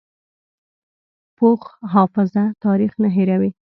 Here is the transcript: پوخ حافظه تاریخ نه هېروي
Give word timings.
پوخ 1.37 1.61
حافظه 1.93 2.43
تاریخ 2.63 2.91
نه 3.03 3.09
هېروي 3.15 3.51